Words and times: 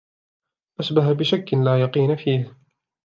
أَشْبَهَ 0.79 1.13
بِشَكٍّ 1.13 1.53
لَا 1.53 1.81
يَقِين 1.81 2.15
فِيهِ 2.15 2.53